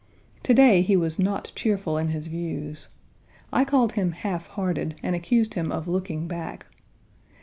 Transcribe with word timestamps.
To 0.41 0.55
day 0.55 0.81
he 0.81 0.95
was 0.95 1.19
not 1.19 1.51
cheerful 1.53 1.95
in 1.99 2.07
his 2.07 2.25
views. 2.25 2.87
I 3.53 3.63
called 3.63 3.91
him 3.91 4.13
half 4.13 4.47
hearted, 4.47 4.95
and 5.03 5.15
accused 5.15 5.53
him 5.53 5.71
of 5.71 5.87
looking 5.87 6.27
back. 6.27 6.65